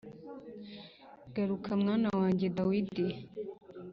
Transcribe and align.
Garuka 1.35 1.69
mwana 1.81 2.09
wanjye 2.19 2.47
Dawidi 2.57 3.05